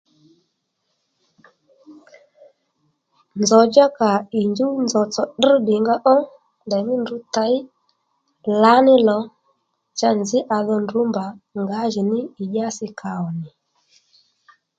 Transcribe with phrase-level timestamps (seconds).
[3.39, 6.15] Nzòw djá kà ì njúw nzòw tsò tdrr ddìnga ó
[6.65, 7.55] ndèymí ndǔ těy
[8.61, 9.19] lǎní lò
[9.99, 11.25] cha nzǐ à dho ndrǔ mbà
[11.61, 13.49] ngǎjìní ì dyási kà ò nì